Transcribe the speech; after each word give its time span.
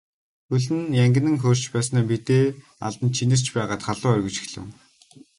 Хөл 0.49 0.65
нь 0.79 0.93
янгинан 1.05 1.37
хөрч 1.43 1.63
байснаа 1.73 2.03
мэдээ 2.09 2.43
алдан 2.87 3.09
чинэрч 3.17 3.45
байгаад 3.55 3.81
халуу 3.87 4.11
оргиж 4.15 4.35
эхлэв. 4.43 4.65